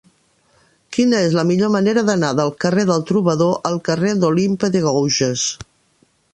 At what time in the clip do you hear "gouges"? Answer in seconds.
4.89-5.49